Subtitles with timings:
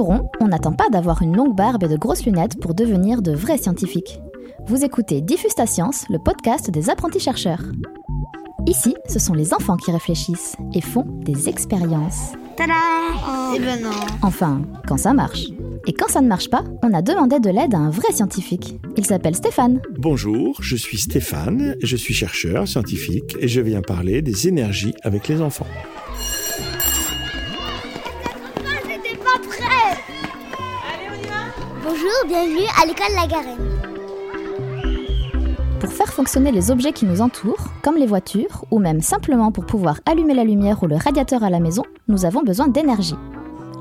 [0.00, 3.58] On n'attend pas d'avoir une longue barbe et de grosses lunettes pour devenir de vrais
[3.58, 4.20] scientifiques.
[4.66, 7.62] Vous écoutez Diffuse ta science, le podcast des apprentis chercheurs.
[8.66, 12.32] Ici, ce sont les enfants qui réfléchissent et font des expériences.
[12.56, 12.72] Tada
[13.54, 13.90] Eh ben non.
[14.22, 15.48] Enfin, quand ça marche.
[15.86, 18.78] Et quand ça ne marche pas, on a demandé de l'aide à un vrai scientifique.
[18.96, 19.80] Il s'appelle Stéphane.
[19.98, 25.28] Bonjour, je suis Stéphane, je suis chercheur scientifique et je viens parler des énergies avec
[25.28, 25.66] les enfants.
[31.82, 33.56] Bonjour, bienvenue à l'école La Garenne.
[35.80, 39.64] Pour faire fonctionner les objets qui nous entourent, comme les voitures, ou même simplement pour
[39.64, 43.14] pouvoir allumer la lumière ou le radiateur à la maison, nous avons besoin d'énergie.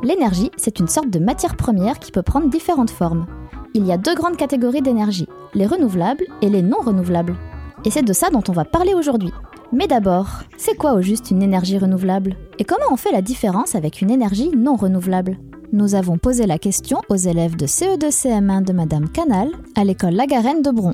[0.01, 3.25] L'énergie, c'est une sorte de matière première qui peut prendre différentes formes.
[3.73, 7.35] Il y a deux grandes catégories d'énergie, les renouvelables et les non renouvelables.
[7.83, 9.33] Et c'est de ça dont on va parler aujourd'hui.
[9.73, 12.37] Mais d'abord, c'est quoi au juste une énergie renouvelable?
[12.59, 15.37] Et comment on fait la différence avec une énergie non renouvelable
[15.71, 20.61] Nous avons posé la question aux élèves de CE2-CM1 de Madame Canal à l'école Lagarenne
[20.61, 20.93] de Bron.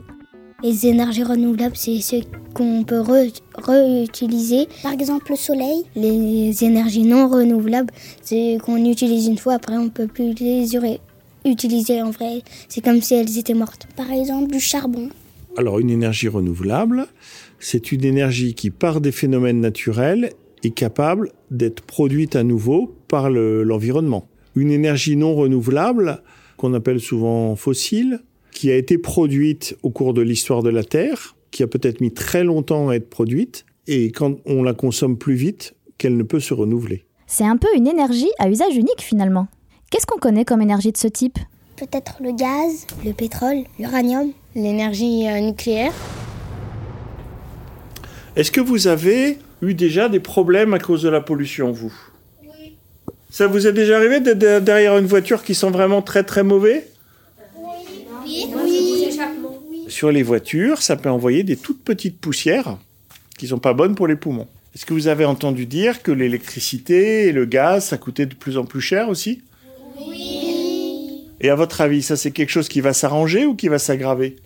[0.63, 2.17] Les énergies renouvelables, c'est ce
[2.53, 4.67] qu'on peut re- réutiliser.
[4.83, 5.83] Par exemple, le soleil.
[5.95, 10.67] Les énergies non renouvelables, c'est qu'on utilise une fois, après on peut plus les
[11.45, 12.41] utiliser en vrai.
[12.67, 13.87] C'est comme si elles étaient mortes.
[13.95, 15.09] Par exemple, du charbon.
[15.57, 17.05] Alors une énergie renouvelable,
[17.59, 20.31] c'est une énergie qui, par des phénomènes naturels,
[20.63, 24.25] est capable d'être produite à nouveau par le- l'environnement.
[24.55, 26.21] Une énergie non renouvelable,
[26.57, 28.19] qu'on appelle souvent fossile,
[28.51, 32.13] qui a été produite au cours de l'histoire de la Terre, qui a peut-être mis
[32.13, 36.39] très longtemps à être produite, et quand on la consomme plus vite, qu'elle ne peut
[36.39, 37.05] se renouveler.
[37.27, 39.47] C'est un peu une énergie à usage unique finalement.
[39.91, 41.37] Qu'est-ce qu'on connaît comme énergie de ce type?
[41.75, 42.87] Peut-être le gaz.
[43.05, 45.91] Le pétrole, l'uranium, l'énergie euh, nucléaire.
[48.35, 51.93] Est-ce que vous avez eu déjà des problèmes à cause de la pollution, vous?
[53.35, 56.41] Ça vous est déjà arrivé d'être de- derrière une voiture qui sent vraiment très très
[56.41, 56.87] mauvais?
[59.89, 62.77] Sur les voitures, ça peut envoyer des toutes petites poussières
[63.37, 64.47] qui sont pas bonnes pour les poumons.
[64.73, 68.57] Est-ce que vous avez entendu dire que l'électricité et le gaz, ça coûtait de plus
[68.57, 69.41] en plus cher aussi?
[69.99, 71.25] Oui.
[71.41, 74.37] Et à votre avis, ça c'est quelque chose qui va s'arranger ou qui va s'aggraver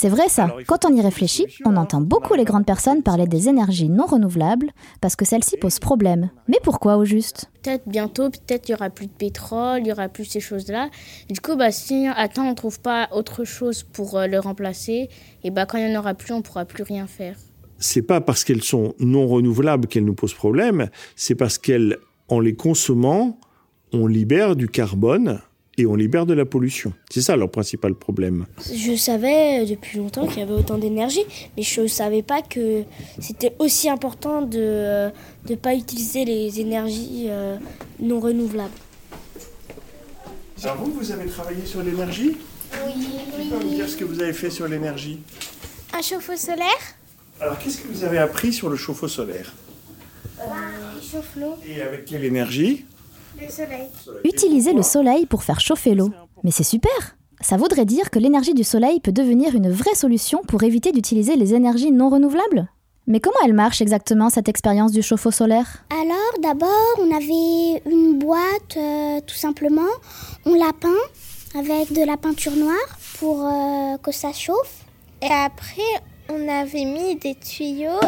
[0.00, 3.48] C'est vrai ça, quand on y réfléchit, on entend beaucoup les grandes personnes parler des
[3.48, 4.70] énergies non renouvelables
[5.00, 6.30] parce que celles-ci posent problème.
[6.46, 7.50] Mais pourquoi au juste?
[7.64, 10.88] Peut-être bientôt, peut-être il y aura plus de pétrole, il y aura plus ces choses-là.
[11.28, 15.08] Du coup, bah, si à temps on trouve pas autre chose pour euh, le remplacer,
[15.42, 17.34] et bah quand il y en aura plus, on pourra plus rien faire.
[17.80, 21.98] c'est pas parce qu'elles sont non renouvelables qu'elles nous posent problème, c'est parce qu'elles,
[22.28, 23.40] en les consommant,
[23.92, 25.40] on libère du carbone
[25.78, 26.92] et on libère de la pollution.
[27.10, 28.46] C'est ça leur principal problème.
[28.72, 31.24] Je savais euh, depuis longtemps qu'il y avait autant d'énergie,
[31.56, 32.82] mais je ne savais pas que
[33.20, 35.10] c'était aussi important de
[35.48, 37.56] ne pas utiliser les énergies euh,
[38.00, 38.70] non renouvelables.
[40.64, 42.36] Alors vous, vous avez travaillé sur l'énergie?
[42.84, 43.06] Oui.
[43.40, 45.20] Tu peux me dire ce que vous avez fait sur l'énergie
[45.96, 46.66] Un chauffe-eau solaire?
[47.40, 49.54] Alors qu'est-ce que vous avez appris sur le chauffe-eau solaire?
[50.40, 51.54] Il chauffe l'eau.
[51.66, 52.84] Et avec quelle énergie?
[53.40, 53.88] Le soleil.
[54.24, 56.10] Utiliser le soleil pour faire chauffer l'eau.
[56.44, 60.42] Mais c'est super Ça voudrait dire que l'énergie du soleil peut devenir une vraie solution
[60.46, 62.68] pour éviter d'utiliser les énergies non renouvelables
[63.06, 65.84] Mais comment elle marche exactement cette expérience du chauffe-eau solaire?
[65.90, 69.92] Alors, d'abord, on avait une boîte, euh, tout simplement.
[70.44, 74.84] On l'a peint avec de la peinture noire pour euh, que ça chauffe.
[75.22, 75.82] Et après,
[76.28, 78.00] on avait mis des tuyaux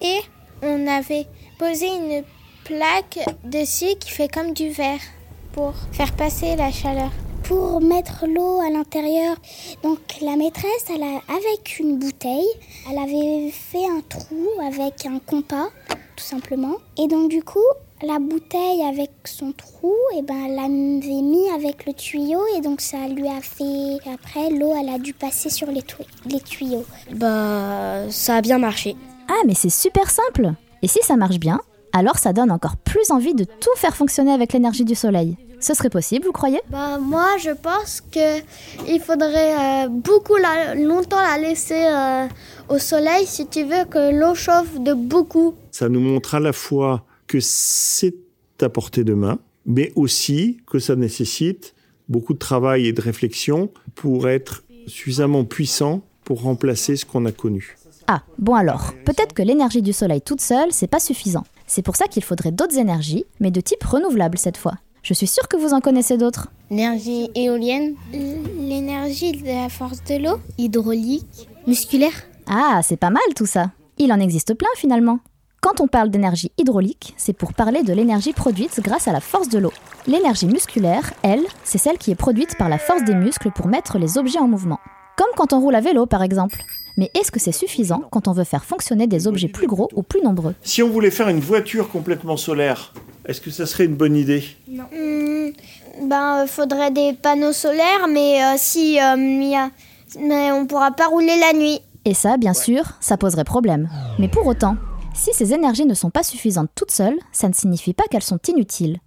[0.00, 0.20] et
[0.62, 1.26] on avait
[1.58, 2.22] posé une
[2.66, 5.00] plaque dessus qui fait comme du verre
[5.52, 7.10] pour faire passer la chaleur.
[7.44, 9.36] Pour mettre l'eau à l'intérieur,
[9.84, 12.48] donc la maîtresse, elle a, avec une bouteille,
[12.90, 15.68] elle avait fait un trou avec un compas,
[16.16, 16.74] tout simplement.
[16.98, 17.68] Et donc du coup,
[18.02, 22.80] la bouteille avec son trou, et ben elle l'avait mis avec le tuyau et donc
[22.80, 23.98] ça lui a fait.
[24.12, 25.84] Après, l'eau, elle a dû passer sur les,
[26.28, 26.84] les tuyaux.
[27.12, 28.96] Bah, ça a bien marché.
[29.28, 31.60] Ah mais c'est super simple Et si ça marche bien,
[31.96, 35.36] alors ça donne encore plus envie de tout faire fonctionner avec l'énergie du soleil.
[35.58, 36.60] Ce serait possible, vous croyez?
[36.68, 38.40] Bah moi, je pense que
[38.86, 42.26] il faudrait euh, beaucoup la- longtemps la laisser euh,
[42.68, 45.54] au soleil si tu veux que l'eau chauffe de beaucoup.
[45.70, 48.14] Ça nous montre à la fois que c'est
[48.60, 51.74] à portée de main, mais aussi que ça nécessite
[52.08, 57.32] beaucoup de travail et de réflexion pour être suffisamment puissant pour remplacer ce qu'on a
[57.32, 57.76] connu.
[58.08, 61.44] Ah, bon alors, peut-être que l'énergie du soleil toute seule, c'est pas suffisant.
[61.66, 64.74] C'est pour ça qu'il faudrait d'autres énergies, mais de type renouvelable cette fois.
[65.02, 66.48] Je suis sûre que vous en connaissez d'autres.
[66.70, 70.40] L'énergie éolienne, L'énergie de la force de l'eau.
[70.58, 72.24] Hydraulique, musculaire.
[72.48, 73.70] Ah, c'est pas mal tout ça.
[73.98, 75.20] Il en existe plein finalement.
[75.60, 79.48] Quand on parle d'énergie hydraulique, c'est pour parler de l'énergie produite grâce à la force
[79.48, 79.72] de l'eau.
[80.06, 83.98] L'énergie musculaire, elle, c'est celle qui est produite par la force des muscles pour mettre
[83.98, 84.78] les objets en mouvement.
[85.16, 86.58] Comme quand on roule à vélo par exemple.
[86.96, 90.02] Mais est-ce que c'est suffisant quand on veut faire fonctionner des objets plus gros ou
[90.02, 92.92] plus nombreux Si on voulait faire une voiture complètement solaire,
[93.26, 94.44] est-ce que ça serait une bonne idée?
[94.68, 95.50] Hmm,
[96.08, 99.70] ben, euh, faudrait des panneaux solaires, mais euh, si euh, y a...
[100.18, 101.80] mais on pourra pas rouler la nuit.
[102.04, 103.88] Et ça, bien sûr, ça poserait problème.
[104.18, 104.76] Mais pour autant,
[105.12, 108.38] si ces énergies ne sont pas suffisantes toutes seules, ça ne signifie pas qu'elles sont
[108.48, 108.98] inutiles.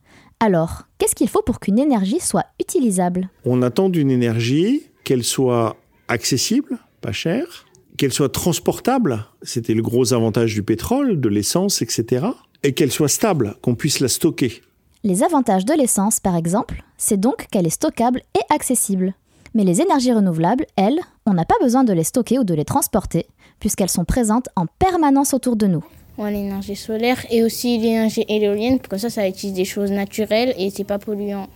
[0.42, 3.30] Alors, qu'est-ce qu'il faut pour qu'une énergie soit utilisable?
[3.46, 5.78] On attend d'une énergie qu'elle soit
[6.08, 7.66] accessible, pas chère,
[8.00, 12.28] qu'elle soit transportable, c'était le gros avantage du pétrole, de l'essence, etc.,
[12.64, 14.62] et qu'elle soit stable, qu'on puisse la stocker.
[15.04, 19.16] Les avantages de l'essence, par exemple, c'est donc qu'elle est stockable et accessible.
[19.54, 22.64] Mais les énergies renouvelables, elles, on n'a pas besoin de les stocker ou de les
[22.64, 23.28] transporter,
[23.60, 25.84] puisqu'elles sont présentes en permanence autour de nous.
[26.20, 30.70] Ouais, l'énergie solaire et aussi l'énergie éolienne, comme ça, ça utilise des choses naturelles et
[30.70, 31.48] c'est pas polluant.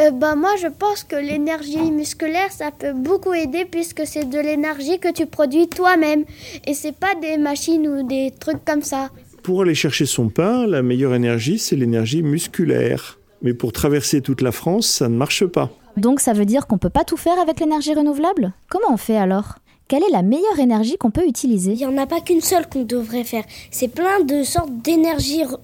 [0.00, 4.40] Euh, bah, moi, je pense que l'énergie musculaire, ça peut beaucoup aider puisque c'est de
[4.40, 6.24] l'énergie que tu produis toi-même.
[6.66, 9.10] Et c'est pas des machines ou des trucs comme ça.
[9.44, 13.20] Pour aller chercher son pain, la meilleure énergie, c'est l'énergie musculaire.
[13.42, 15.70] Mais pour traverser toute la France, ça ne marche pas.
[15.96, 18.52] Donc ça veut dire qu'on peut pas tout faire avec l'énergie renouvelable?
[18.68, 19.60] Comment on fait alors?
[19.88, 21.72] Quelle est la meilleure énergie qu'on peut utiliser?
[21.72, 23.44] Il n'y en a pas qu'une seule qu'on devrait faire.
[23.70, 25.56] C'est plein de sortes d'énergies re-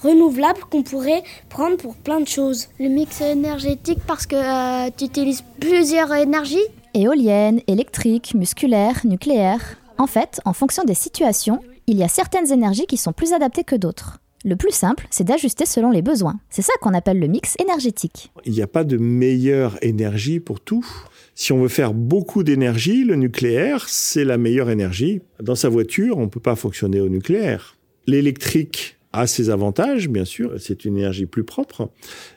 [0.00, 2.68] renouvelables qu'on pourrait prendre pour plein de choses.
[2.78, 6.62] Le mix énergétique parce que euh, tu utilises plusieurs énergies?
[6.94, 9.76] Éolienne, électrique, musculaire, nucléaire.
[9.98, 13.64] En fait, en fonction des situations, il y a certaines énergies qui sont plus adaptées
[13.64, 14.18] que d'autres.
[14.46, 16.38] Le plus simple, c'est d'ajuster selon les besoins.
[16.50, 18.30] C'est ça qu'on appelle le mix énergétique.
[18.44, 20.86] Il n'y a pas de meilleure énergie pour tout.
[21.34, 25.22] Si on veut faire beaucoup d'énergie, le nucléaire, c'est la meilleure énergie.
[25.42, 27.78] Dans sa voiture, on ne peut pas fonctionner au nucléaire.
[28.06, 31.90] L'électrique a ses avantages, bien sûr, c'est une énergie plus propre,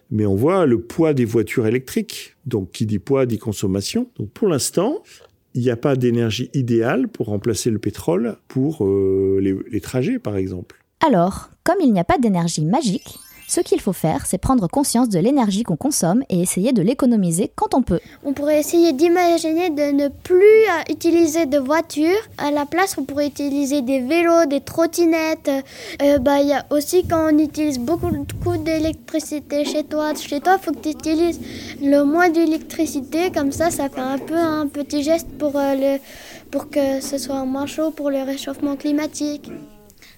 [0.09, 2.37] mais on voit le poids des voitures électriques.
[2.45, 4.09] Donc, qui dit poids dit consommation.
[4.17, 5.03] Donc, pour l'instant,
[5.55, 10.19] il n'y a pas d'énergie idéale pour remplacer le pétrole pour euh, les, les trajets,
[10.19, 10.77] par exemple.
[11.05, 15.07] Alors, comme il n'y a pas d'énergie magique, ce qu'il faut faire, c'est prendre conscience
[15.07, 17.99] de l'énergie qu'on consomme et essayer de l'économiser quand on peut.
[18.25, 22.19] On pourrait essayer d'imaginer de ne plus euh, utiliser de voitures.
[22.37, 25.49] À la place, on pourrait utiliser des vélos, des trottinettes.
[26.01, 30.13] Euh, bah, il y a aussi quand on utilise beaucoup beaucoup d'électricité chez toi.
[30.15, 31.39] Chez toi, il faut que tu utilises
[31.81, 33.31] le moins d'électricité.
[33.31, 35.99] Comme ça, ça fait un peu un petit geste pour, euh, le,
[36.51, 39.49] pour que ce soit moins chaud pour le réchauffement climatique.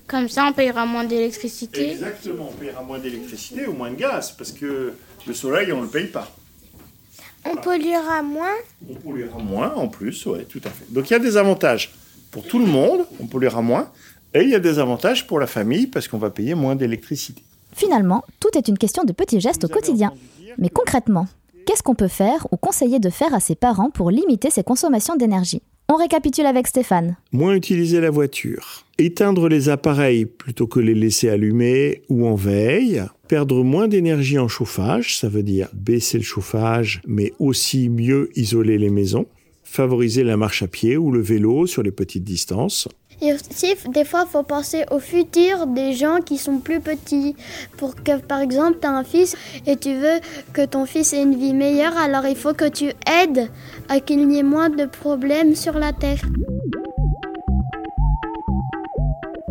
[0.10, 1.92] Comme ça, on payera moins d'électricité.
[1.92, 4.94] Exactement, on paiera moins d'électricité ou moins de gaz, parce que
[5.28, 6.28] le soleil, on ne le paye pas.
[7.46, 8.56] On polluera moins.
[8.90, 10.92] On polluera moins en plus, oui, tout à fait.
[10.92, 11.94] Donc il y a des avantages
[12.32, 13.92] pour tout le monde, on polluera moins,
[14.34, 17.44] et il y a des avantages pour la famille parce qu'on va payer moins d'électricité.
[17.74, 20.12] Finalement, tout est une question de petits gestes au quotidien.
[20.58, 21.28] Mais concrètement,
[21.68, 25.16] qu'est-ce qu'on peut faire ou conseiller de faire à ses parents pour limiter ses consommations
[25.16, 25.62] d'énergie?
[25.88, 27.16] On récapitule avec Stéphane.
[27.32, 33.04] Moins utiliser la voiture, éteindre les appareils plutôt que les laisser allumer ou en veille,
[33.28, 38.78] perdre moins d'énergie en chauffage, ça veut dire baisser le chauffage, mais aussi mieux isoler
[38.78, 39.26] les maisons,
[39.64, 42.88] favoriser la marche à pied ou le vélo sur les petites distances,
[43.22, 47.36] Et aussi, des fois, il faut penser au futur des gens qui sont plus petits.
[47.78, 49.36] Pour que, par exemple, tu as un fils
[49.68, 50.20] et tu veux
[50.54, 53.50] que ton fils ait une vie meilleure, alors il faut que tu aides
[53.90, 56.22] à qu'il n'y ait moins de problèmes sur la Terre.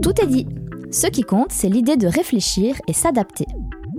[0.08, 0.46] Tout est dit.
[0.90, 3.44] Ce qui compte, c'est l'idée de réfléchir et s'adapter.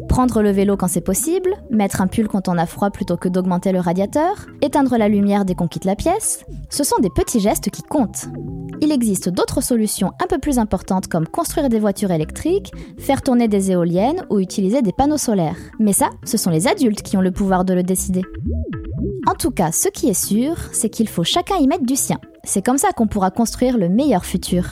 [0.08, 3.30] Prendre le vélo quand c'est possible, mettre un pull quand on a froid plutôt que
[3.30, 7.40] d'augmenter le radiateur, éteindre la lumière dès qu'on quitte la pièce, ce sont des petits
[7.40, 8.26] gestes qui comptent.
[8.82, 13.48] Il existe d'autres solutions un peu plus importantes comme construire des voitures électriques, faire tourner
[13.48, 15.58] des éoliennes ou utiliser des panneaux solaires.
[15.78, 18.24] Mais ça, ce sont les adultes qui ont le pouvoir de le décider.
[19.28, 22.18] En tout cas, ce qui est sûr, c'est qu'il faut chacun y mettre du sien.
[22.46, 24.72] C'est comme ça qu'on pourra construire le meilleur futur.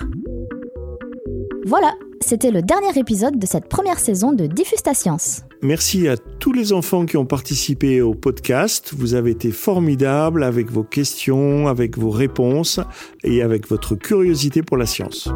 [1.67, 5.41] Voilà, c'était le dernier épisode de cette première saison de Diffuse ta science.
[5.61, 8.93] Merci à tous les enfants qui ont participé au podcast.
[8.97, 12.79] Vous avez été formidables avec vos questions, avec vos réponses
[13.25, 15.27] et avec votre curiosité pour la science.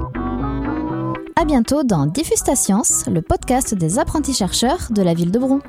[1.36, 5.40] À bientôt dans Diffuse ta science, le podcast des apprentis chercheurs de la ville de
[5.40, 5.60] Bron.